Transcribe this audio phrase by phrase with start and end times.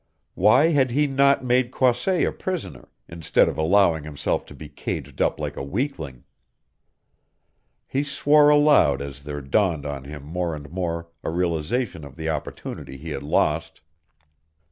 [0.33, 5.21] Why had he not made Croisset a prisoner, instead of allowing himself to be caged
[5.21, 6.23] up like a weakling?
[7.85, 12.29] He swore aloud as there dawned on him more and more a realization of the
[12.29, 13.81] opportunity he had lost.